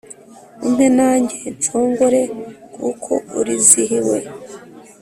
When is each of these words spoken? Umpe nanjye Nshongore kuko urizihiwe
Umpe 0.65 0.87
nanjye 0.97 1.37
Nshongore 1.55 2.21
kuko 2.75 3.13
urizihiwe 3.39 4.19